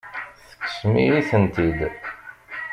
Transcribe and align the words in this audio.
Tekksem-iyi-tent-id. 0.51 1.79